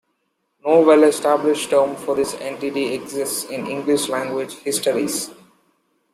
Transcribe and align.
No 0.65 0.81
well-established 0.81 1.69
term 1.69 1.95
for 1.95 2.15
this 2.15 2.33
entity 2.41 2.95
exists 2.95 3.43
in 3.51 3.67
English-language 3.67 4.55
histories. 4.55 5.29